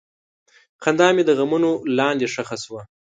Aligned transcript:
خندا 0.83 1.07
مې 1.15 1.23
د 1.25 1.31
غمونو 1.39 1.71
لاندې 1.97 2.25
ښخ 2.33 2.49
شوه. 2.63 2.81